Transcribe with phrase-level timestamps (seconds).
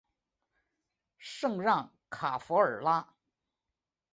[1.19, 3.13] 圣让卡弗尔拉。